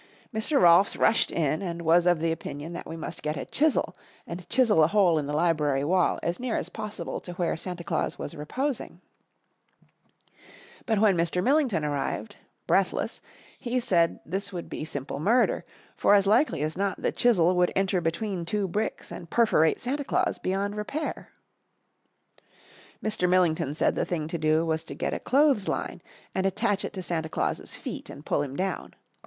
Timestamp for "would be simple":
14.51-15.19